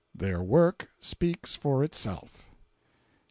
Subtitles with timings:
[0.15, 2.47] Their work speaks for itself.